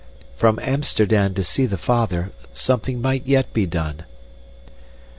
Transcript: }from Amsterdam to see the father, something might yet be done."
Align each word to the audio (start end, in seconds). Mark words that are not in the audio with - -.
}from 0.35 0.57
Amsterdam 0.63 1.35
to 1.35 1.43
see 1.43 1.67
the 1.67 1.77
father, 1.77 2.31
something 2.55 2.99
might 3.03 3.27
yet 3.27 3.53
be 3.53 3.67
done." 3.67 4.01